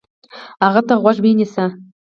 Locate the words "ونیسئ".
1.23-1.65